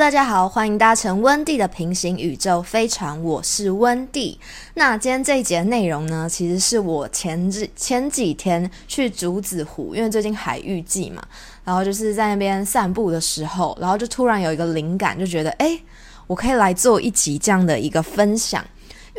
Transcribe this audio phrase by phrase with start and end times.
[0.00, 4.40] 大家好，欢迎搭乘温蒂的平行宇宙飞船，我是温蒂。
[4.72, 11.22] 那今天这一节内容呢，其实是我前几前几天去竹子湖，因为最近海域季嘛，
[11.64, 15.78] 然后就是在那边散步的时候，然后就突然有一个灵感，就觉得哎，
[16.26, 18.64] 我可以来做一集这样的一个分享。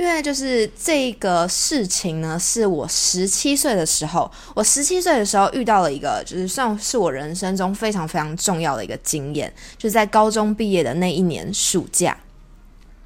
[0.02, 12.18] 因为就是这个事情呢，是我十七岁的时候，我十七岁的时候遇到了一个，就是算是我人生中非常非常重要的一个经验，就是在高中毕业的那一年暑假。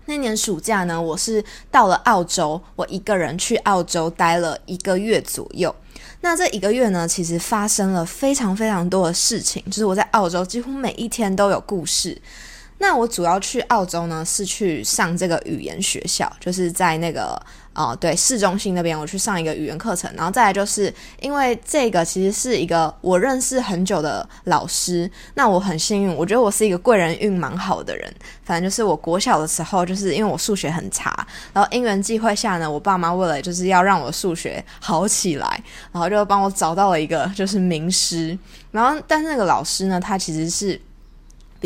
[0.05, 5.75] 那年暑假呢，我是到了澳洲，我一个人去澳洲待了一个月左右。
[6.21, 12.21] 那这一个月呢，其实发生了非常非常多的事情，就是我在澳洲几乎每一天都有故事。
[12.77, 17.41] 那我主要去澳洲呢，是去上这个语言学校，就是在那个
[17.73, 20.11] 哦，对，市中心那边，我去上一个语言课程。
[20.15, 28.13] 然后再来就是因为这个其实是一个我认识很久的老师，那我很幸运，我觉得我是一个贵人运蛮好的人。
[28.43, 38.37] 反正就是我国小的时候，就是因为我数学很差，然后因缘际会下呢，我爸妈为了就是要让我数学好起来，然后就帮我找到了一个就是名师。
[38.71, 40.79] 然后但是那个老师呢，他其实是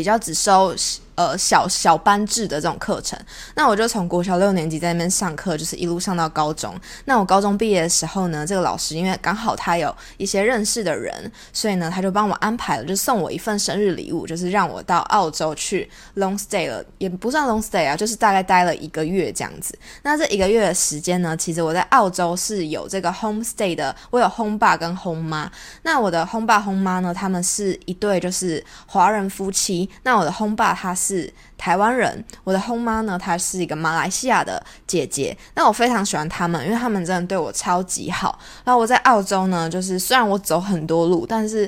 [0.00, 0.74] 比较只收。
[1.20, 3.18] 呃，小小班制的这种课程，
[3.54, 6.74] 那我就从国小六年级在那边上课，就是一路上到高中。
[7.04, 19.78] 那我高中毕业的时候呢，这个老师因为刚好他有一些认识的人，所以呢，他就帮我安排了，就送我一份生日礼物，就是让我到澳洲去 long stay 了，也不算 long stay 啊，就是大概待了一个月这样子。
[20.00, 25.52] 那这一个月的时间呢，其实我在澳洲是有这个 home stay 的，我有 home 爸跟 home 妈。
[25.82, 29.86] 那我的 home 爸 home 妈呢，他们是一对就是华人夫妻。
[30.04, 31.09] 那我的 home 爸他是。
[31.10, 35.36] 是台湾人，我的后妈呢，她是一个马来西亚的姐姐。
[35.56, 38.38] 那我非常喜欢他们，因为他们真的对我超级好。
[38.64, 41.64] 然后我在澳洲呢，就是虽然我走很多路，但是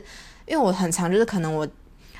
[0.46, 1.66] 因为我很长，就是可能我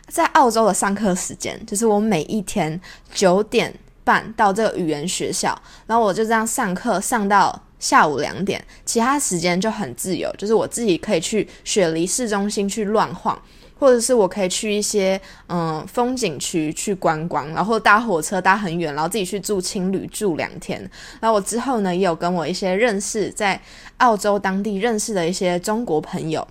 [0.09, 2.81] 在澳洲的上课时间，就是我每一天
[3.15, 13.41] 九点半到这个语言学校，然后我就这样上课上到下午两点，其他时间就很自由，就是我自己可以去雪梨市中心去乱晃。
[13.83, 20.81] 或者是我可以去一些嗯风景区去观光，然后搭火车搭很远，然后自己去住青旅住两天。
[21.19, 23.61] 然后我之后呢，也有跟我一些认识在
[23.97, 26.47] 澳洲当地认识的一些中国朋友。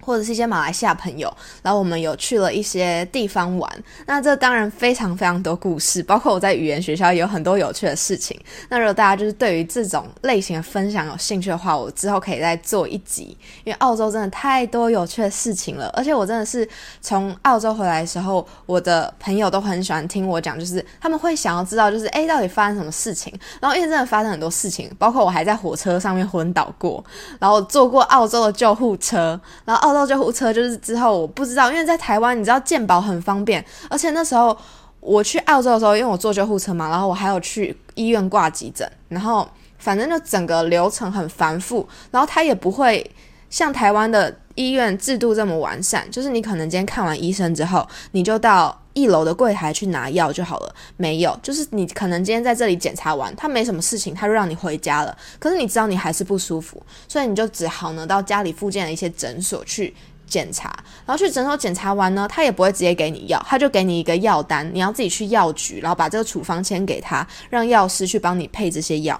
[0.00, 3.84] 或者是一些马来西亚朋友，然后我们有去了一些地方玩。
[4.06, 8.38] 那这当然非常非常多故事，包括我在语言学校也有很多有趣的事情。
[8.68, 13.36] 那如果大家就是对于这种类型的分享有兴趣的话，我之后可以再做一集。
[13.64, 16.68] 因为澳洲真的太多有趣的事情了，而且我真的是
[17.00, 23.32] 从澳洲回来的时候，我的朋友都很喜欢听我讲，就是他们会想要知道，就是诶到底发生什么事情。
[23.60, 27.04] 然后因为真的发生很多事情，包括我还在火车上面昏倒过，
[27.38, 30.06] 然后坐过澳洲的救护车，然后澳到。
[30.10, 34.56] 救护车就是之后我不知道，因为在台湾你知道健保很方便，而且那时候
[34.98, 43.08] 我去澳洲的时候，因为我坐救护车嘛，然后我还有去医院挂急诊，然后反正就整个流程很繁复，然后他也不会
[43.50, 48.76] 像台湾的医院制度这么完善，就是你可能今天看完医生之后，你就到。
[48.92, 55.16] 一楼的柜台去拿药就好了，没有，就是你可能今天在这里检查完，他没什么事情，他就让你回家了。
[55.38, 59.94] 可是你知道你还是不舒服，所以你就只好呢到家里附近的一些诊所去
[60.26, 60.68] 检查，
[61.06, 69.18] 然后去诊所检查完呢，他也不会直接给你药，他就给你一个药单，你要自己去药局，然后把这个处方签给他，让药师去帮你配这些药。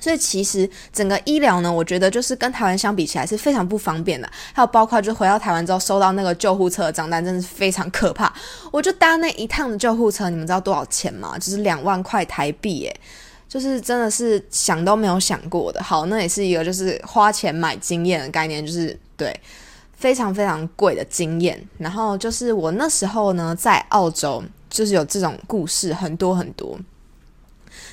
[0.00, 4.28] 所以其实整个医疗呢，我觉得就是跟台湾相比起来是非常不方便的。
[4.52, 8.32] 还有包括就回到台湾之后收到那个救护车的账单，真的是非常可怕。
[8.70, 11.38] 我就搭那一趟的救护车，你们知道多少钱吗？
[11.38, 13.00] 就是两万块台币，耶，
[13.48, 15.82] 就是真的是想都没有想过的。
[15.82, 19.34] 好，那也是一个就是花钱买经验的概念，就是对
[19.96, 21.58] 非常非常贵的经验。
[21.78, 26.78] 然后就是我那时候呢在澳洲，就是有这种故事很多很多。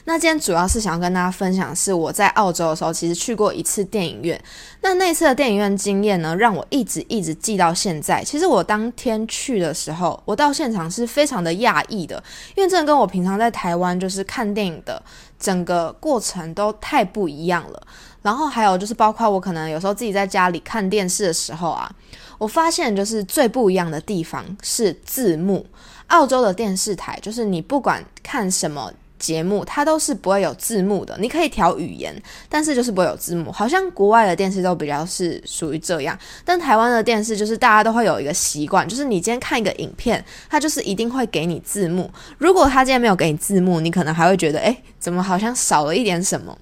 [0.06, 4.42] 那今天主要是想要跟大家分享，是我在澳洲的时候，其实去过一次电影院。
[4.82, 8.24] 那那次的电影院经验呢，让我一直一直记到现在。
[8.24, 12.22] 其实我当天去的时候，我到现场是非常的讶异的，
[12.56, 15.02] 因为真的跟我平常在台湾就是看电影的
[15.40, 17.82] 整个过程都太不一样了。
[18.24, 21.92] 然后还有就是，包括我可能有时候自己在家里看电视的时候啊，
[22.40, 25.66] 我发现就是最不一样的地方是字幕。
[26.08, 28.92] 澳洲的电视台就是你不管看什么。
[29.22, 32.14] 节目它都是不会有字幕的，你可以调语言，
[32.50, 33.52] 但是就是不会有字幕。
[33.52, 42.10] 好像国外的电视都比较是属于这样，但台湾的电视就是大家都会有一个习惯，就是你今天看一个影片，它就是一定会给你字幕。
[42.40, 46.58] 如果他今天没有给你字幕，你可能还会觉得，诶，怎么好像少了一点什么？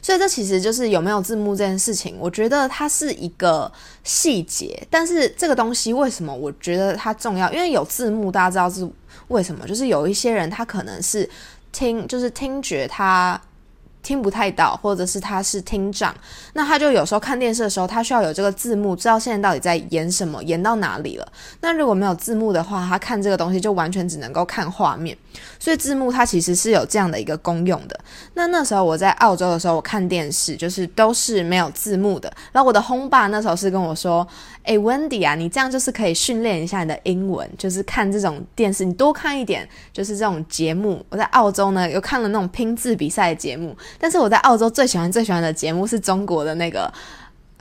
[0.00, 3.70] 所以这其实就是有没有字幕这件事情，我觉得它是一个
[4.04, 7.52] 细节，但是这个东西为什么我觉得它重要？
[7.52, 8.88] 因为有字幕，大家知道是
[9.28, 9.66] 为什么？
[9.66, 11.28] 就是有一些人他可能是
[11.72, 13.40] 听，就是听觉他。
[14.02, 16.14] 听不太到，或者是他是听障，
[16.54, 21.32] 那他就有时候看电视的时候，他需要有这个字幕，知道现在到底在演什么，演到哪里了。
[21.60, 25.16] 那如果没有字幕的话，他看这个东西就完全只能够看画面。
[25.58, 27.98] 所以字幕它其实是有这样的一个功用的。
[28.34, 32.32] 那那时候我在澳洲的时候，我看电视就是都是没有字幕的。
[32.52, 34.26] 然后我的轰爸那时候是跟我说
[34.64, 43.76] ：“诶 w e n d y 啊，你这样就是可以训练一下你的英文，就是看这种电视，你多看一点，就是这种节目。”我在澳洲呢，有看了那种拼字比赛的节目。
[43.98, 46.92] 但是我在澳洲最喜欢最喜欢的节目是中国的那个《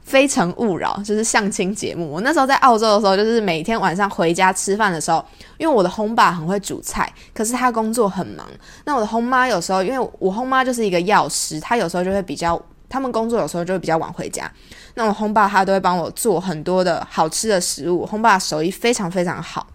[0.04, 2.10] 非诚勿扰》，就是相亲节目。
[2.10, 5.24] 我那时候在澳洲的时候，就是每天晚上回家吃饭的时候，
[5.58, 8.48] 因为我的轰爸很会煮菜，可是他工作很忙。
[8.86, 14.50] 那我的轰妈有时候，因为我轰妈就是一个药师，她有时候就会比较，他们工作有时候就会比较晚回家。
[14.94, 19.68] 那我轰爸他都会帮我做很多的好吃的食物，轰爸手艺非常非常好。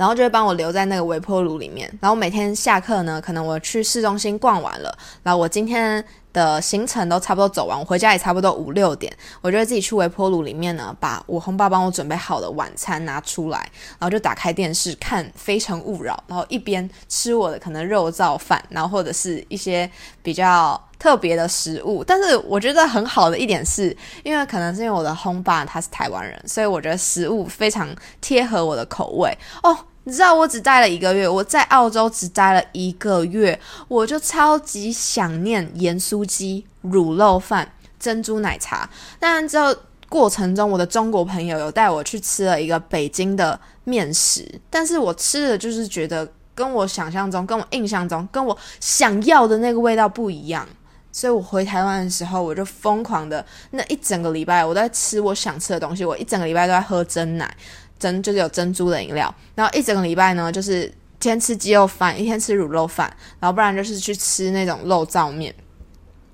[0.00, 1.86] 然后就会帮我留在那个微波炉里面。
[2.00, 6.02] 然后每天下课呢，可能我去市中心逛完了，然后我今天
[6.32, 13.58] 的行程都差不多走完，我回家也差不多五六点，我就会自己去微波炉里面呢，把我红爸帮我准备好的晚餐拿出来，
[13.98, 19.90] 然后就打开电视看《非诚勿扰》，然后一边吃我的可能肉燥饭，然后或者是一些
[20.22, 22.04] 比较特别的食物。
[22.04, 27.88] 但是我觉得很好的一点是，因为可能是因为我的轰爸他是台湾人，所以我觉得食物非常
[28.20, 29.76] 贴合我的口味哦。
[30.04, 38.88] 你知道我只待了一个月，我在澳洲只待了一个月，我就超级想念盐酥鸡、卤肉饭、珍珠奶茶。
[39.18, 50.66] 当然，这过程中我的中国朋友有带我去吃了一个北京的面食，但是我吃的就是觉得跟我想象中、跟我印象中、跟我想要的那个味道不一样。
[51.12, 57.54] 所以我回台湾的时候，我就疯狂的那一整个礼拜，我都在吃我想吃的东西，我一整个礼拜都在喝真奶。
[57.98, 65.54] 珍就是有珍珠的饮料，然后一整个礼拜呢，就是一天吃鸡肉饭，一天吃卤肉饭，然后不然就是去吃那种肉燥面。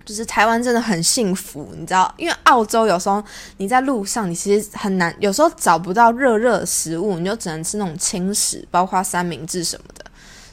[0.04, 3.20] 就是台湾真的很幸福，你知道，因为澳洲有时候
[3.56, 10.04] 你在路上，你其实很难，有时候找不到热热的食物，你就只能吃那种轻食，包括三明治什么的。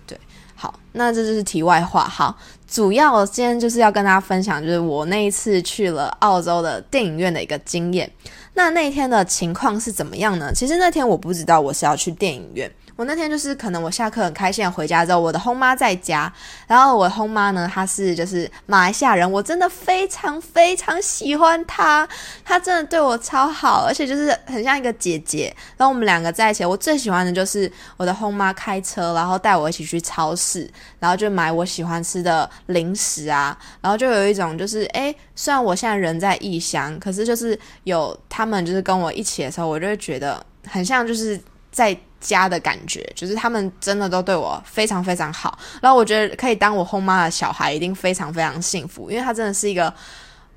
[0.07, 0.19] 对，
[0.55, 2.03] 好，那这就是题外话。
[2.05, 2.35] 好，
[2.73, 8.11] 主要今天就是要跟大家分享，就是我那一次去了澳洲的电影院的一个经验。
[8.55, 10.51] 那那天的情况是怎么样呢？
[10.51, 12.71] 其实那天我不知道我是要去电影院。
[12.95, 16.31] 我那天就是可能我下课很开心回家之后，我的轰妈在家，
[16.68, 22.07] 然后我轰妈呢，她是就是马来西亚人，我真的非常非常喜欢她，
[22.45, 25.54] 她真的对我超好，而且就是很像一个姐姐。
[25.75, 30.69] 然后我们两个在一起，我最喜欢的就是我的轰妈开车，然后带我一起去超市，
[31.00, 41.40] 然后就买我喜欢吃的零食啊，然后就有一种就是诶，虽然我现在人在异乡，可是就是有他们就是跟我一起的时候，我就会觉得很像就是
[41.73, 41.97] 在。
[42.23, 49.93] 家的感觉，就是他们真的都对我非常非常好，然后我觉得可以当我后妈的小孩，一定非常非常幸福，因为他真的是一个，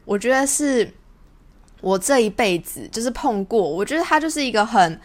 [0.04, 0.88] 我觉得是
[1.80, 5.00] 我这一辈子就是碰过，我觉得他就是一个很。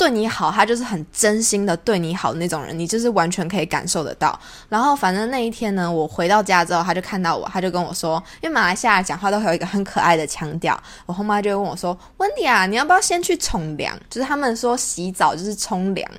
[0.00, 4.40] 对你好，他就是很真心的对你好那种人，你就是完全可以感受得到。
[4.70, 13.94] 然后反正那一天呢，我回到家之后，他就看到我，他就跟我说，因为马来西亚讲话都会有一个很可爱的腔调，我后妈就会问我说：“温迪啊，你要不要先去冲凉？
[14.08, 16.10] 就是他们说洗澡就是冲凉，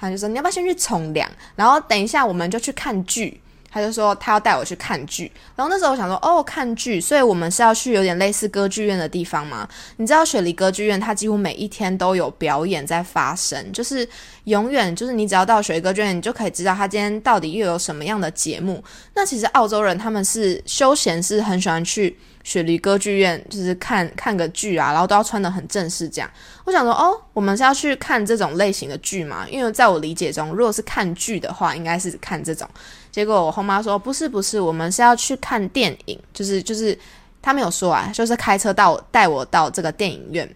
[0.00, 1.30] 他就说你要不要先去冲凉？
[1.54, 3.38] 然后等一下我们就去看剧。”
[3.76, 9.68] 他就说他要带我去看剧，然后那时候我想说哦看剧，所以我们是要去有点类似歌剧院的地方吗？
[9.98, 14.08] 你知道雪梨歌剧院它几乎每一天都有表演在发生，就是
[14.44, 18.82] 永远就是你只要到雪梨歌剧院，你就可以知道他今天到底又有什么样的节目。
[19.14, 22.16] 那其实澳洲人他们是休闲是很喜欢去。
[22.46, 26.30] 雪梨歌剧院就是看看个剧啊，然后都要穿的很正式这样。
[26.64, 29.44] 我想说，哦，我们是要去看这种类型的剧吗？
[29.50, 32.68] 因为在我理解中，如果是看剧的话，应该是看这种。
[33.16, 36.98] 结果我后妈说，不是不是，我们是要去看电影，就是就是
[37.40, 40.46] 他没有说啊，就是开车到带我到这个电影院。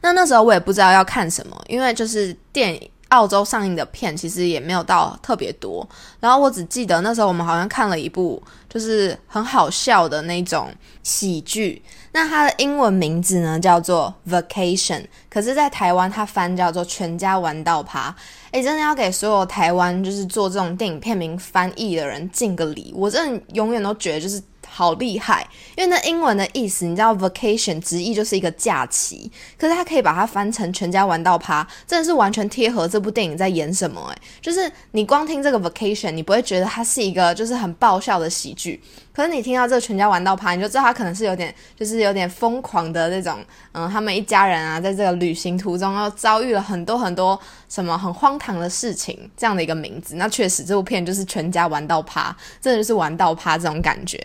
[0.00, 2.90] 那那时候我也不知道要看什么，因为就是电影。
[3.08, 5.88] 澳洲上映的片其实也没有到特别多，
[6.20, 10.70] 然后我只记得那时候我们好像看了一部就是很好笑的那种
[11.02, 11.82] 喜剧，
[12.20, 18.10] 那它的英文名字呢叫做《Vacation》，可是，在台湾它翻叫做《全家玩到趴》。
[18.50, 24.42] 哎，真的要给所有台湾就是做这种电影片名翻译的人敬个礼，我真的永远都觉得就是。
[24.78, 25.44] 好厉害，
[25.76, 38.80] 因为那英文的意思你知道，vacation 直译就是一个假期，可是他可以把它翻成全家玩到趴，真的是完全贴合这部电影在演什么诶，就是你光听这个 vacation，你不会觉得它是一个就是很爆笑的喜剧。
[39.12, 47.36] 可是你听到这个全家玩到趴，你就知道他可能是有点，就是有点疯狂的那种，嗯，他们一家人啊，在这个旅行途中又遭遇了很多很多
[47.68, 50.14] 什么很荒唐的事情，这样的一个名字。
[50.14, 54.24] 那确实，这部片就是全家玩到趴，真的就是玩到趴这种感觉。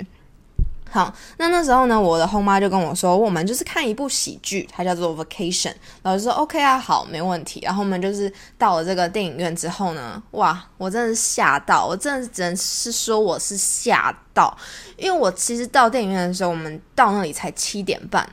[0.93, 5.71] 好，那那时候呢，我的后妈就跟我说，我们就是看一部喜剧，它叫做《Vacation》。
[6.03, 7.59] 老师说 OK 啊，好，没问题。
[7.63, 14.55] 然后我们就是到了这个电影院之后呢，哇，我真的是吓到，我真的只能是说我是吓到，
[14.95, 18.29] 因为我其实到电影院的时候，我们到那里才七点半。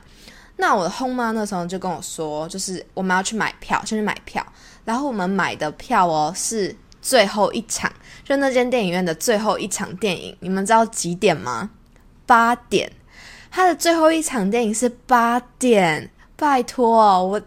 [0.57, 4.45] 那我的后妈那时候就跟我说，就是我们要去买票，先去买票。
[4.85, 7.91] 然后我们买的票哦是最后一场，
[8.23, 10.37] 就那间电影院的最后一场电影。
[10.41, 11.71] 你们知道几点吗？
[12.31, 12.89] 八点，
[13.51, 16.09] 他的最后一场电影是八点。
[16.37, 17.39] 拜托，我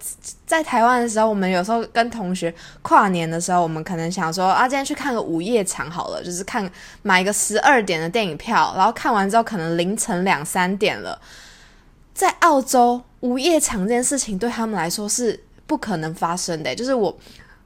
[0.44, 11.18] 在台湾的时候，我们有时候跟同学跨年的时候，我们可能想说啊，今天去看个午夜场好了，就是看买一个十二点的电影票，然后看完之后可能凌晨两三点了。
[12.12, 17.16] 在澳洲，午夜场这件事情对他们来说是不可能发生的，就是我。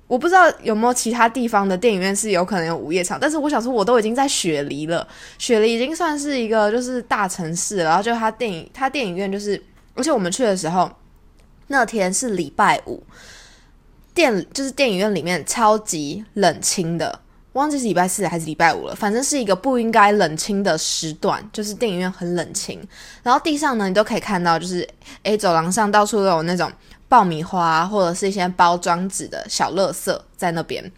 [0.09, 7.77] 我不知道有没有其他地方的电影院是有可能有午夜场，但是我想说，我都已经在雪梨了，雪梨已经算是一个就是大城市。
[7.77, 9.63] 然后就它电影，它电影院就是，
[9.95, 10.91] 而且我们去的时候
[11.67, 13.03] 那天是礼拜五，
[14.15, 17.21] 电就是电影院里面超级冷清的，
[17.53, 22.81] 忘记是礼拜四还是礼拜五了，反正是一个不应该冷清的时段，就是电影院很冷清。
[23.23, 24.89] 然后地上呢，你都可以看到，就是
[25.25, 26.73] 诶，走廊上到处都有那种。
[27.09, 30.93] 爆米花或者是一些包装纸的小垃圾在那边，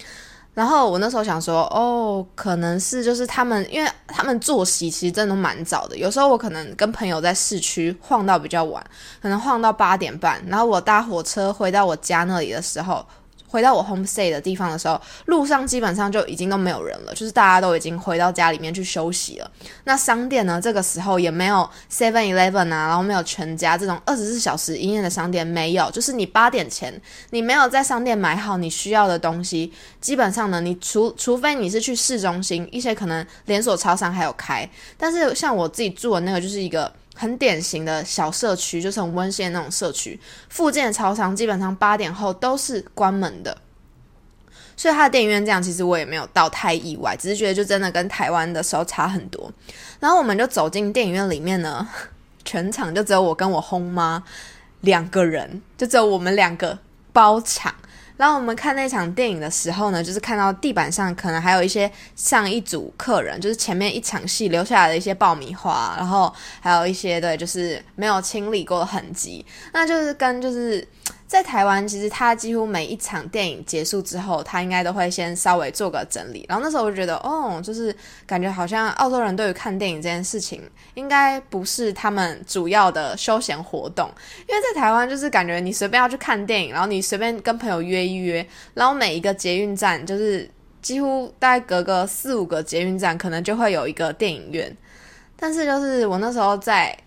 [0.54, 5.96] 然后我那时候想说，哦，可能是就是他们，因为他们作息其实真的蛮早的。
[5.96, 8.84] 有时候我可能跟朋友在市区晃到比较晚，
[9.22, 13.06] 可能晃到八点半，然后我搭火车回到我家那里的时候。
[13.50, 19.50] 回到我 home stay 的地方的时候，路上基本上就已经都没有人了，就是大家都已经回到家里面去休息了。
[19.84, 25.90] 那商店呢，这个时候也没有 Seven Eleven 啊，然后没有全家这种二十四小时营业的商店，没有。
[25.90, 26.94] 就是你八点前
[27.30, 36.92] 你没有在商店买好你需要的东西，基本上呢，你除除非你是去市中心，一些可能连锁超商还有开，但是像我自己住的那个就是一个。
[37.20, 40.18] 很典型的小社区，就是很温馨的那种社区。
[40.48, 43.54] 附近的超商基本上八点后都是关门的，
[44.74, 49.52] 所以他的电影院这样，其实我也没有到太意外，只是觉得就真的跟台湾的时候差很多。
[50.00, 51.86] 然后我们就走进电影院里面呢，
[52.42, 54.24] 全场就只有我跟我轰妈
[54.80, 56.78] 两个人，就只有我们两个
[57.12, 57.74] 包场。
[58.20, 70.86] 然后我们看那场电影的时候呢，就是看到地板上可能还有一些上一组客人，就是前面一场戏留下来的一些爆米花，然后还有一些对，就是没有清理过的痕迹，那就是跟就是。
[71.30, 76.44] 在台湾，其实他几乎每一场电影结束之后，他应该都会先稍微做个整理。
[76.48, 77.94] 然后那时候我就觉得，哦，就是
[78.26, 80.60] 感觉好像澳洲人对于看电影这件事情，
[80.94, 84.10] 应该不是他们主要的休闲活动。
[84.48, 88.44] 因为在台湾，就是感觉你随便要去看电影，然后你随便跟朋友约一约，
[88.74, 90.50] 然后每一个捷运站，就是
[90.82, 94.76] 几乎大概隔个四五个捷运站，可能就会有一个电影院。
[95.36, 96.98] 但是就是我那时候在。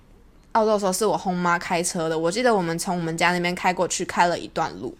[0.53, 4.95] 澳洲的时候是我轰妈开车的，我记得我们从我们家那边开过去，开了一段路。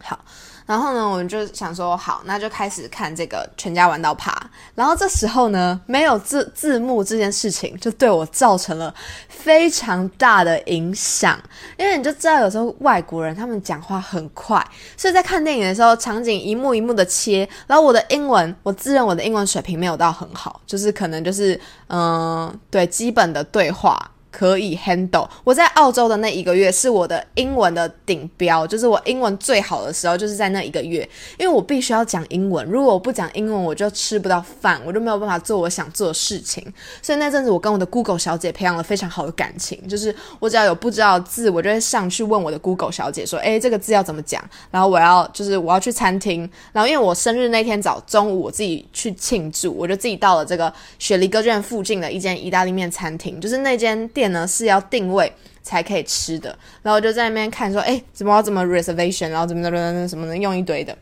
[0.00, 0.16] 好，
[0.64, 4.32] 然后呢，我们就想说，好，那就开始看这个全家玩到趴。
[4.76, 8.94] 然后这时候呢，没有字字幕这件事情，就对我造成了
[9.28, 11.36] 非常大的影响。
[11.76, 14.64] 因为你就知道，有时候外国人他们讲话很快，
[14.96, 17.48] 所以在看电影的时候，场景一幕一幕的切。
[17.66, 23.98] 然后我的英文，我自认我的英文水平没有到很好，就是可能就是嗯，对基本的对话。
[24.30, 25.28] 可以 handle。
[25.44, 31.08] 我在澳洲的那一个月是我的英文的顶标，就是我英文最好的时候，就是在那一个月，
[31.38, 32.66] 因为我必须要讲英文。
[32.66, 36.62] 如果我不讲英文，我就吃不到饭，我就没有办法做我想做的事情。
[37.02, 54.08] 所以那阵子，我跟我的 Google 小姐培养了非常好的感情，就是我只要有不知道字，我就会上去问我的 Google 小姐说：“诶，这个字要怎么讲？”然后我要就是我要去餐厅，然后因为我生日那天早中午我自己去庆祝，我就自己到了这个雪梨歌剧院附近的一间意大利面餐厅，就是那间。
[54.18, 55.32] 店呢是要定位
[55.62, 56.48] 才可以吃的，
[56.82, 60.96] 然后我就在那边看说，哎，怎么怎么 reservation，然后怎么怎么什么的用一堆的，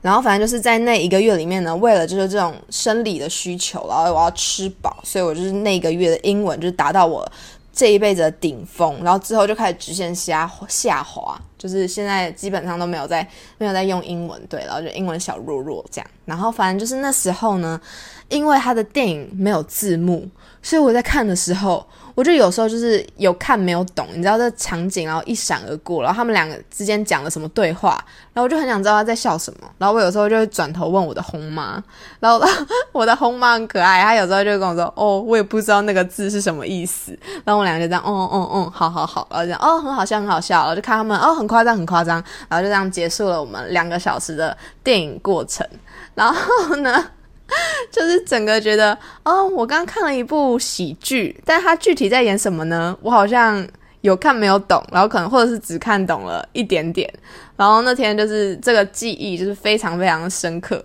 [0.00, 7.30] 然后反正就是在那一个月里面呢，为了就是这种生理的需求，然后我要吃饱，所以我就是那个月的英文就是达到我
[7.78, 11.40] 这一辈子的顶峰，然后之后就开始直线下下滑。
[11.56, 13.24] 就是现在基本上都没有在
[13.56, 16.10] 没有在用英文，对，然后就英文小弱弱这样。
[16.24, 17.80] 然后反正就是那时候呢，
[18.28, 20.28] 因为他的电影没有字幕，
[20.60, 21.86] 所以我在看的时候。
[22.18, 27.90] 我就有时候就是有看没有懂，你知道这场景，然后一闪而过，然后他们两个之间讲了什么对话，
[28.32, 31.80] 然后我就很想知道他在笑什么，然后我有时候就会转头问我的红妈，
[32.18, 32.44] 然后
[32.90, 42.16] 我的红妈很可爱，她有时候就跟我说，哦，我也不知道那个字是什么意思，然后我两个就这样，哦哦哦，好好好，然后这样，哦，很好笑，很好笑，然后就看他们，哦，很夸张，很夸张，
[42.48, 45.64] 然后就这样结束了我们两个小时的电影过程，
[46.16, 47.10] 然后呢？
[47.90, 52.96] 就是整个觉得，哦，我刚看了一部喜剧，但它具体在演什么呢？
[53.00, 53.66] 我好像
[54.02, 57.12] 有看没有懂，然后可能或者是只看懂了一点点。
[57.56, 60.84] 然后那天就是这个记忆就是非常非常深刻。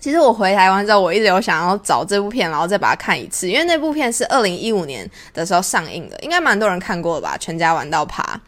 [0.00, 7.38] 其实我回台湾之后，我一直有想要找这部片，然后再把它看一次，因为那部片是二零一五年的时候上映的，应该蛮多人看过吧？
[7.38, 8.38] 全家玩到爬，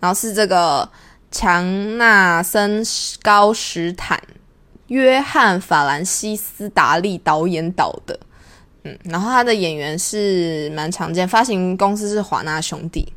[0.00, 0.86] 然后是这个
[1.30, 2.82] 强纳森
[3.22, 4.20] 高史坦。
[4.88, 8.18] 约翰·法兰西斯·达利导演导的，
[8.84, 13.10] 嗯，然后他的演员是蛮常见，发行公司是华纳兄弟。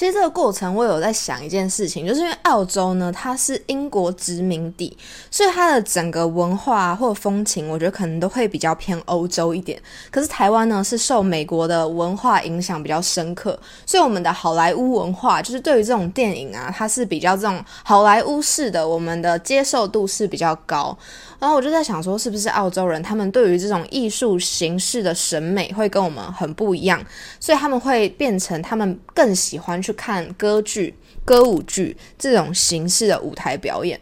[0.00, 4.96] 其实这个过程，我有在想一件事情，就是因为澳洲呢，它是英国殖民地，
[5.30, 9.78] 所以它的整个文化或风情，我觉得可能都会比较偏欧洲一点。
[10.10, 20.96] 可是台湾呢，是受美国的文化影响比较深刻，所以我们的好莱坞文化，就是对于这种电影啊，它是比较这种好莱坞式的，我们的接受度是比较高。
[21.40, 27.02] 然后我就在想说，是不是澳洲人他们对于这种艺术形式的审美会跟我们很不一样，
[27.40, 30.94] 所以他们会变成他们更喜欢去看歌剧、
[31.24, 33.98] 歌舞剧这种形式的舞台表演。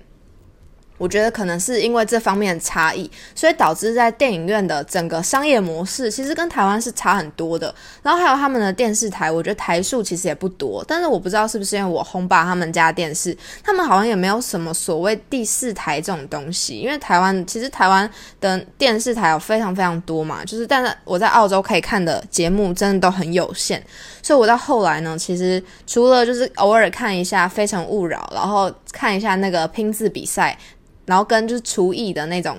[0.98, 7.72] 我觉得可能是因为这方面的差异，所以导致在电影院的整个商业模式其实跟台湾是差很多的。
[8.02, 10.84] 然后还有他们的电视台，我觉得台数其实也不多。
[10.86, 16.80] 但是我不知道是不是因为我轰爸他们家电视，他们好像也没有什么所谓第四台这种东西。
[16.80, 23.82] 因为台湾其实台湾的电视台有非常非常多嘛，就是但是我在澳洲可以看的节目真的都很有限。
[24.20, 30.58] 所以我到后来呢，其实除了就是偶尔看一下《非诚勿扰》，然后看一下那个拼字比赛。
[31.08, 32.56] 然后跟就是厨艺的那种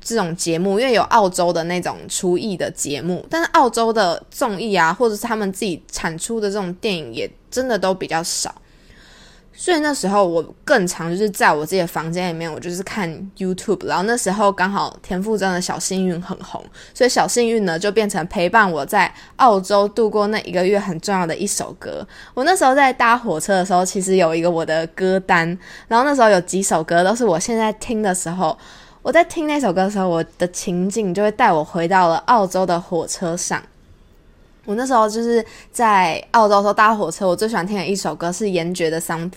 [0.00, 8.52] 这种节目，因为有澳洲的那种厨艺的节目，但是澳洲的综艺啊，或者是他们自己产出的这种电影，也真的都比较少。
[9.56, 13.86] 所以那时候我更常就是在我自己的房间里面，我就是看 YouTube。
[13.86, 16.62] 然后那时候刚好田馥甄的小幸运很红，
[16.92, 22.06] 所以小幸运呢就变成陪伴我在澳洲度过那一个月很重要的一首歌。
[22.34, 25.56] 我那时候在搭火车的时候，其实有一个我的歌单，
[25.88, 28.58] 然后那时候有几首歌都是我现在听的时候，
[29.02, 33.62] 我在听那首歌的时候，我的情境就会带我回到了澳洲的火车上。
[34.64, 39.30] 我那时候就是在澳洲时候搭火车，我最喜欢听的一首歌是严爵的《Something》。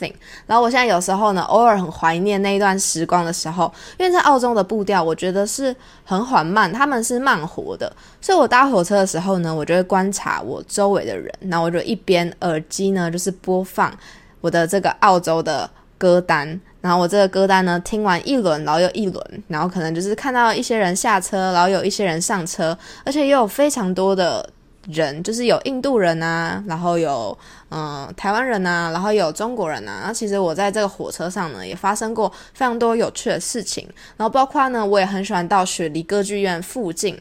[0.46, 7.92] 然后我现在有时候呢，偶尔很怀念那一段时光的时候，因为在澳洲的步调，我觉得是很缓慢，他们是慢活的。
[8.22, 13.94] 所以我搭火车的时候呢，我就会观察我周围的人，然后我就一边耳机呢就是播放
[14.42, 24.50] 我的这个澳洲的歌单，然后我这个歌单呢听完一轮，然后又一轮，然后可能就是看到一些人下车，然后有一些人上车，而且也有非常多的。
[24.88, 27.38] 人就是有印度人啊，然后有
[27.69, 30.04] 嗯台湾人啊，然后有中国人啊。
[30.08, 33.88] 那其实我在这个火车上呢，也发生过非常多有趣的事情。
[34.15, 37.19] 然后包括呢，我也很喜欢到雪梨歌剧院附近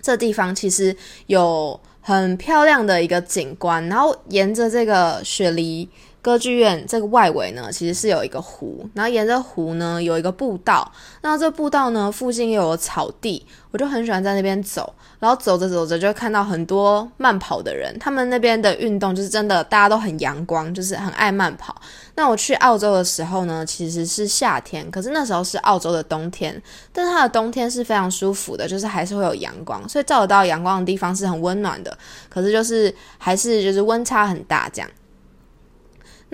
[0.00, 3.86] 这地方，其实有很漂亮的一个景观。
[3.88, 5.88] 然后沿着这个雪梨。
[6.24, 21.76] 歌剧院这个外围呢，其实是有一个湖，然后沿着湖呢有一个步道，那这步道呢附近又有草地，我就很喜欢在那边走，然后走着走着就看到很多慢跑的人，他们那边的运动就是真的大家都很阳光，就是很爱慢跑。
[22.14, 26.58] 那我去澳洲的时候呢，其实是夏天，可是那时候是澳洲的冬天，
[26.90, 31.94] 但是它的冬天是非常舒服的，就是还是会有阳光，所以照得到阳光的地方是很温暖的，
[32.30, 34.90] 可是就是还是就是温差很大这样。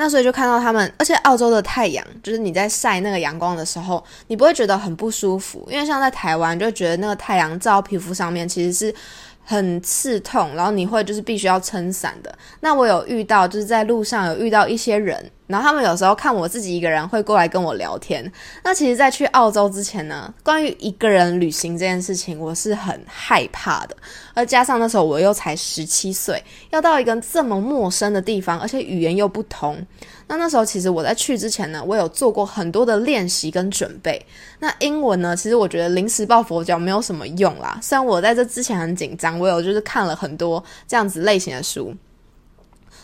[0.01, 8.95] 那所以就看到他们，而且澳洲的太阳，就是你在晒那个阳光的时候，你不会觉得很不舒服，因为像在台湾就觉得那个太阳照皮肤上面其实是。
[9.43, 12.33] 很刺痛，然后你会就是必须要撑伞的。
[12.61, 18.31] 那我有遇到，就是在路上有遇到一些人，然后他们有时候看我自己一个人会过来跟我聊天。
[18.63, 23.97] 那其实，在去澳洲之前呢，关于一个人旅行这件事情，我是很害怕的。
[24.33, 29.85] 而加上那时候我又才十七岁，要到一个这么陌生的地方，而且语言又不同。
[30.29, 34.25] 那那时候其实我在去之前呢，我有做过很多的练习跟准备。
[34.61, 37.79] 那英文呢，其实我觉得临时抱佛脚没有什么用啦。
[37.83, 41.93] 虽然我在这之前很紧张，我有就是看了很多这样子类型的书。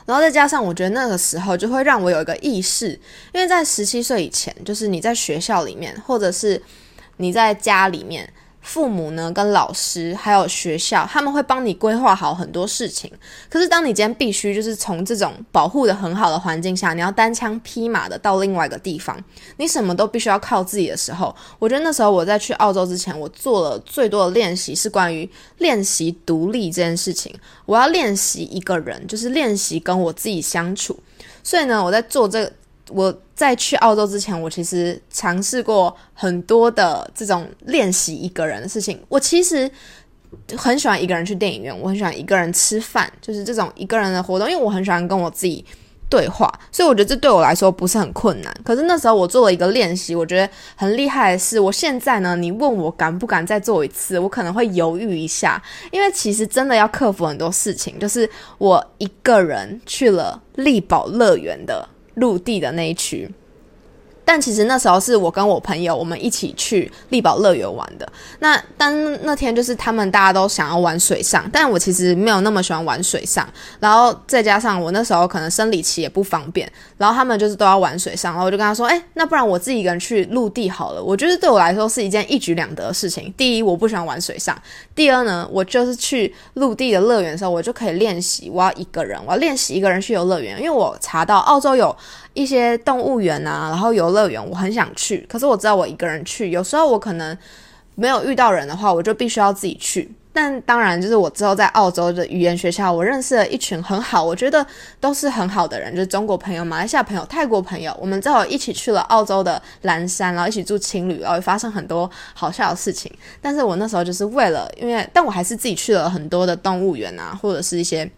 [0.07, 2.99] 然后再加上我觉得那个时候就会让我有一个意识，
[3.35, 6.62] 因为在十七岁以前，就是你在学校里面，或者是
[7.19, 8.33] 你在家里面。
[8.66, 13.09] 父母呢，跟老师还有学校，他们会帮你规划好很多事情。
[13.48, 19.16] 可是，当你今天必须就是从这种保护的很好的环境下，你要单枪匹马的到另外一个地方，
[19.59, 27.33] 你什么都必须要靠自己的时候，我觉得那时候我在去澳洲之前，我做了最多的练习是关于练习独立这件事情。
[27.66, 30.98] 我要练习一个人，就是练习跟我自己相处。
[31.44, 32.52] 所以呢，我在做这个。
[32.90, 39.01] 我在去澳洲之前，我其实尝试过很多的这种练习一个人的事情。
[39.09, 39.68] 我其实
[40.57, 45.64] 很喜欢一个人去电影院，我很喜欢一个人吃饭，就是这种一个人的活动，因为我很喜欢跟我自己
[46.09, 48.57] 对话，所以我觉得这对我来说不是很困难。
[48.64, 57.99] 可是那时候我做了一个练习，我觉得很厉害的是，我现在呢，你问我敢不敢再做一次，我可能会犹豫一下，因为其实真的要克服很多事情。
[57.99, 61.88] 就是我一个人去了力宝乐园的。
[62.16, 63.31] 陆地的那一区。
[64.26, 68.06] 但其实那时候是我跟我朋友我们一起去力宝乐园玩的。
[68.40, 73.48] 那但那天就是他们大家都想要玩水上，但我其实没有那么喜欢玩水上。
[73.78, 83.32] 然后再加上我那时候可能生理期也不方便，然后他们就是都要玩水上，然后我就跟他说：“哎，那不然我自己一个人去陆地好了。”我觉得对我来说是一件一举两得的事情。
[83.36, 84.52] 第一，我不喜欢玩水上；
[84.94, 90.58] 第二呢，我就是去陆地的乐园的时候，我就可以练习我要一个人，我要练习一个人去游乐园。
[90.58, 91.94] 因为我查到澳洲有。
[92.36, 95.24] 一些动物园啊，然后游乐园，我很想去。
[95.29, 97.37] 可是我知道我一个人去，有时候我可能
[97.94, 100.11] 没有遇到人的话，我就必须要自己去。
[100.33, 104.66] 但当然，就是我之后在澳洲的语言学校，我认识了一群很好，我觉得
[105.00, 107.96] 都是很好的人，就是中国朋友、马来西亚朋友、泰国朋友。
[108.00, 113.11] 我们之后一起去了澳洲的蓝山，然后一起住情侣，然后发生很多好笑的事情。
[113.40, 118.11] 但是我那时候就是为了，因为但我还是自己去了很多的动物园啊，或者是一些。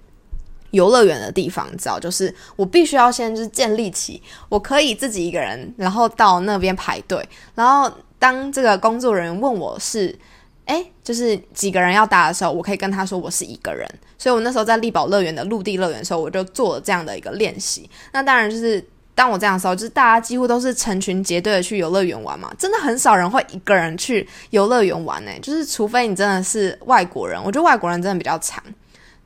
[0.70, 10.16] 游乐园的地方，你知道，就是我必须要先就是建立起，我可以自己一个人，然后到那边排队，然后当这个工作人员问我是，
[10.66, 13.88] 哎，就是几个人要搭的时候，我可以跟他说我是一个人。
[14.20, 17.88] 所以我那时候在力宝乐园的陆地乐园的时候，我就做了这样的一个练习。
[18.12, 28.60] 那当然就是当我这样的时候，就是大家几乎都是成群结队的去游乐园玩嘛，真的很少人会一个人去游乐园玩呢，就是除非你真的是外国人，我觉得外国人真的比较惨。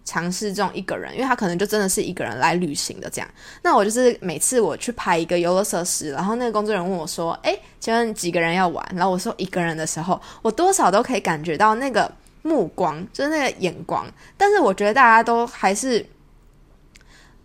[0.05, 3.31] 尝试这种一个人，因为他可能就真的是一个人来旅行的这样。
[3.63, 12.11] 那我就是每次我去拍一个游乐设施，然后那个工作人员问我说：“哎，请问几个人要玩？”然后我说一个人的时候，我多少都可以感觉到那个
[12.43, 14.07] 目光，就是那个眼光。
[14.37, 16.05] 但是我觉得大家都还是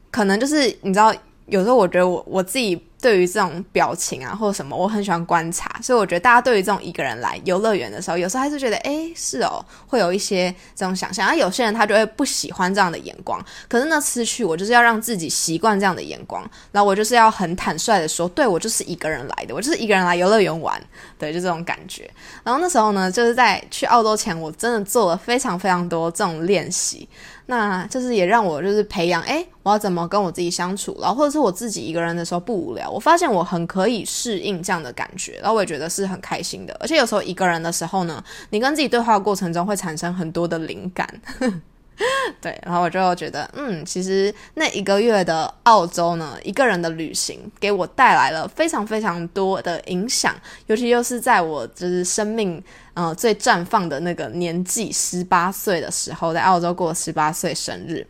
[0.10, 1.13] 可能就是你知道，
[1.46, 2.87] 有时候我觉得我我自己。
[3.00, 11.28] 对于这种表情啊，或者什么，我很喜欢观察，所以我觉得大家对于这种一个人来游乐园的时候，有时候还是觉得，哎，是哦，会有一些这种想象。
[11.28, 13.40] 而有些人他就会不喜欢这样的眼光。
[13.68, 20.82] 可是那次去，我就是要让自己习惯这样的眼光，然后我就是要很坦率的说，对我就是一个人来的，我就是一个人来游乐园玩，
[21.20, 22.10] 对，就这种感觉。
[22.44, 27.08] 然后那时候呢，就是在去澳洲前，我真的做了非常非常多这种练习。
[27.48, 36.76] 那就是也让我就是培养，哎，我要怎么跟我自己相处，然后或者是我自己一个人的时候不无聊，我发现我很可以适应这样的感觉，然后我也觉得是很开心的。
[36.80, 41.08] 而且有时候一个人的时候呢，你跟自己对话的过程中会产生很多的灵感。
[42.40, 50.36] 对，然后我就觉得，嗯，其实那一个月的澳洲呢，一个人的旅行给我带来了非常非常多的影响，
[50.68, 58.06] 尤其又是在我就是生命呃最绽放的那个年纪，十八岁的时候，在澳洲过十八岁生日。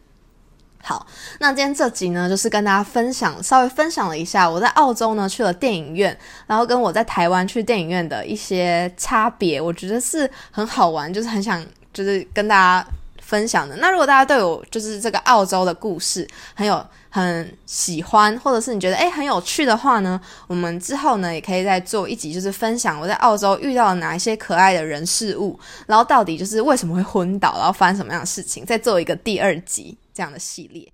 [0.84, 1.08] 好，
[1.39, 12.86] 那今天这集呢，就是跟大家分享，稍微分享了一下我在澳洲呢去了电影院，然后跟我在台湾去电影院的一些差别，我觉得是很好玩，就是很想就是跟大家。
[13.27, 30.89] 分享的那如果大家对我就是这个澳洲的故事很有很喜欢，或者是你觉得诶很有趣的话呢，我们之后呢也可以再做一集，就是分享我在澳洲遇到了哪一些可爱的人事物，然后到底就是为什么会昏倒，然后发生什么样的事情，再做一个第二集这样的系列。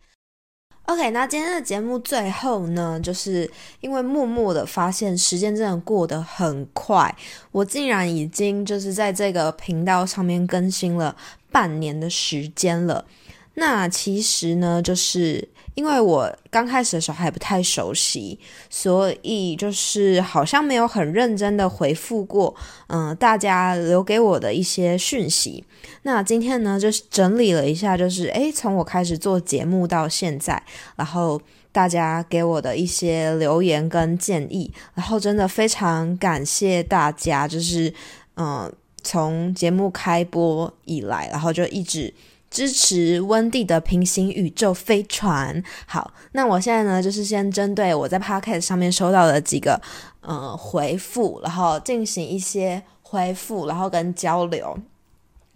[0.86, 7.16] OK，那今天的节目最后呢，就是因为默默的发现时间真的过得很快，
[7.52, 11.16] 我竟然已经就是在这个频道上面更新了
[11.52, 13.06] 半年的时间了。
[13.54, 15.50] 那其实呢，就是。
[15.76, 22.56] 因为我刚开始的时候还不太熟悉，所以就是好像没有很认真的回复过，
[22.88, 25.64] 嗯，大家留给我的一些讯息。
[26.04, 30.62] 那今天呢，就是整理了一下，就是诶，从我开始做节目到现在，
[30.96, 37.92] 然后大家给我的一些留言跟建议，然后真的非常感谢大家，就是
[38.36, 42.14] 嗯，从节目开播以来，然后就一直。
[42.54, 45.62] 支持温蒂的平行宇宙飞船。
[45.88, 49.82] 好，那我现在呢，就是先针对我在 Podcast 上面收到的几个
[50.22, 54.78] 呃回复，然后进行一些回复，然后跟交流。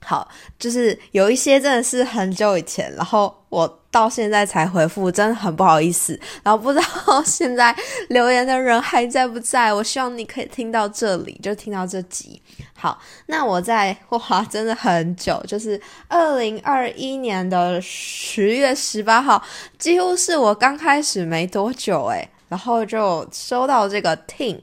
[0.06, 6.18] 好，就是有一些真的是很久以前，然后我到现在才回复，真的很不好意思。
[6.44, 7.76] 然后不知道 现在
[8.10, 9.74] 留言的人还在不在？
[9.74, 12.42] 我希望你可以听到这里，就听到这集。
[12.74, 19.44] 好，那我在哇，真的很久，就是二零二一年的十月十八号，
[19.80, 24.58] 几乎是我刚开始没多久诶，然后就收到这个 tin。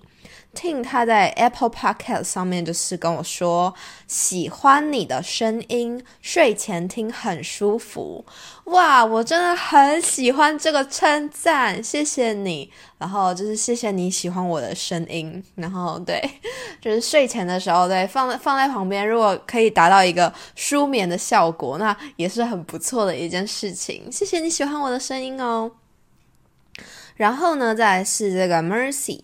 [0.54, 3.74] 听他在 Apple Podcast 上面就是跟我说
[4.06, 8.24] 喜欢你的声音，睡前听很舒服。
[8.64, 12.70] 哇，我真的很喜欢这个称赞，谢谢你。
[12.96, 15.44] 然后就是谢谢你喜欢我的声音。
[15.56, 16.22] 然后对，
[16.80, 24.10] 就是睡前的时候，对放在放在旁边，如果可以达到一个舒眠的效果，那也是很不错的一件事情。
[24.10, 25.70] 谢谢你喜欢我的声音哦。
[27.16, 29.20] 然后呢，再是这个 Mercy。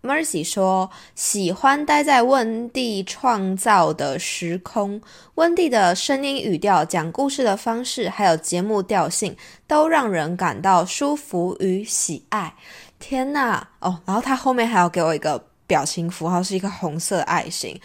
[0.00, 5.02] Mercy 说：“喜欢待在温蒂创造的时空，
[5.34, 12.54] 温蒂的声音、语调、讲故事的方式，还有节目调性，都让人感到舒服与喜爱。”
[13.00, 17.80] 天呐，哦，然后他后面还要给我一个表情符号，是一个红色爱心。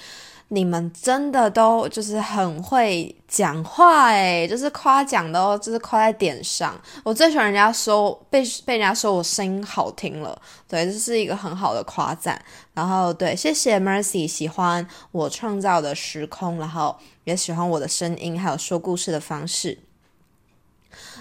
[0.53, 6.79] 你们真的都就是很会讲话诶，就是夸奖的哦就是夸在点上。
[7.03, 12.39] 我最喜欢人家说被被人家说我声音好听了，对，这是一个很好的夸赞。
[12.75, 19.79] 然后对，谢谢 Mercy 喜欢我创造的时空，然后也喜欢我的声音，还有说故事的方式。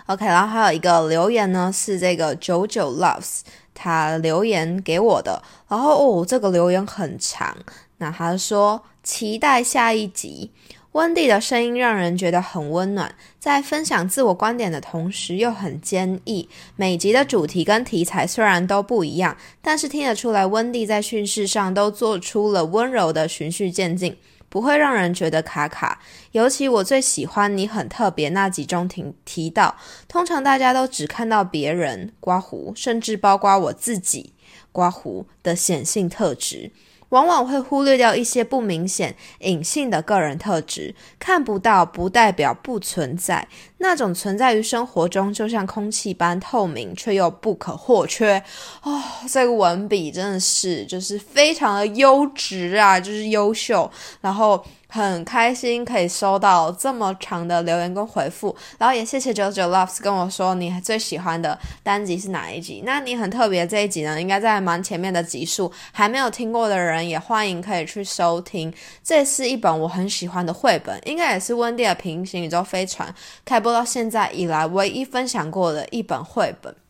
[0.09, 3.41] OK，然后还有一个留言呢，是这个九九 Loves
[3.73, 5.43] 他留言给我的。
[5.69, 7.57] 然后哦，这个留言很长，
[7.97, 8.83] 那他说。
[9.03, 10.51] 期待下一集，
[10.93, 16.49] 温蒂的声音让人觉得很温暖，在分享自我观点的同时又很坚毅。
[16.77, 24.17] 每集的主题跟题材虽然都不一样，但是听得出来温蒂在叙事上都做出了温柔的循序渐进，
[24.49, 26.01] 不会让人觉得卡卡。
[26.31, 34.35] 尤其我最喜欢你很特别那集中提提到，通常大家都只看到别人刮胡，甚至包括我自己
[34.71, 36.71] 刮胡的显性特质。
[37.13, 43.47] 往往会忽略掉一些不明显、隐性的个人特质，看不到不代表不存在。
[43.79, 48.43] 那种存在于生活中，就像空气般透明，却又不可或缺。
[48.83, 53.91] 哦，这个文笔真的是就是非常的优质啊，就是优秀。
[54.21, 54.65] 然后。
[54.93, 62.83] 很开心可以收到这么长的留言跟回复，然后也谢谢九九 loves 跟我说你最喜欢的单集是哪一集。
[62.85, 68.71] 那你很特别这一集呢，应该在蛮前面的集数，还没有听过的人也欢迎可以去收听。
[69.03, 73.15] 这是一本我很喜欢的绘本，应该也是温蒂的平行宇宙飞船
[73.47, 76.82] 开播到现在以来唯一分享过的一本绘本。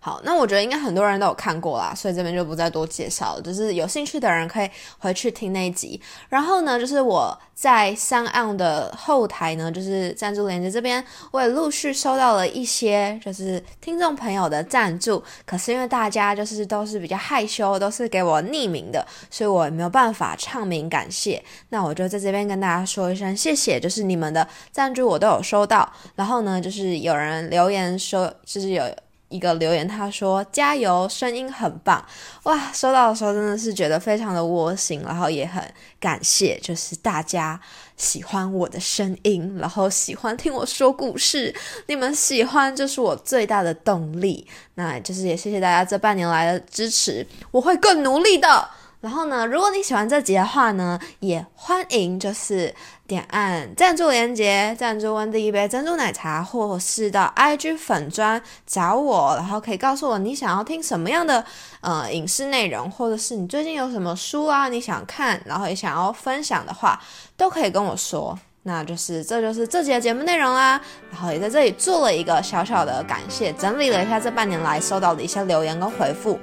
[0.00, 3.42] 好，那我觉得应该很多人都有看过啦，所以这边就不再多介绍了。
[3.42, 6.00] 就是有兴趣的人可以回去听那一集。
[6.28, 15.22] 然后呢，就是我在三岸的后台呢，就是赞助链接这边，我也陆续收到了一些就是听众朋友的赞助。
[15.44, 21.42] 可是因为大家就是都是比较害羞，都是给我匿名的，所以我也没有办法唱名感谢。
[21.70, 25.92] 那我就在这边跟大家说一声谢谢，就是你们的赞助我都有收到。
[26.14, 28.84] 然后呢，就是有人留言说，就是有。
[29.28, 32.04] 一个留言，他说：“加油，声音很棒！”
[32.44, 35.62] 哇，收到的时候真的是觉得非常的窝心，然后也很
[36.00, 37.60] 感谢，就是大家
[37.96, 41.54] 喜欢我的声音，然后喜欢听我说故事，
[41.86, 44.46] 你们喜欢就是我最大的动力。
[44.74, 48.68] 那就是也谢谢大家这半年来的支持，我会更努力的。
[49.00, 52.74] 然后呢，如果你喜欢这集的话呢，也欢迎就是
[53.06, 61.44] 点按赞助链接，赞助温蒂一杯珍珠奶茶，或是到 IG 粉砖找我，然后可以告诉我你想要听什么样的
[61.80, 67.00] 呃影视内容，或者是你最近有什么书啊你想看，然后也想要分享的话，
[67.36, 68.36] 都可以跟我说。
[68.64, 70.78] 那就是这就是这集的节目内容啦，
[71.10, 76.38] 然后也在这里做了一个小小的感谢，整理了一下这半年来收到的一些留言跟回复。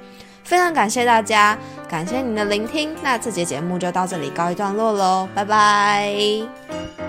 [0.46, 2.94] 非常感谢大家，感谢您的聆听。
[3.02, 7.05] 那这节节目就到这里告一段落喽，拜拜。